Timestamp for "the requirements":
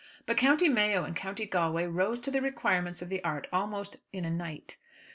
2.31-3.03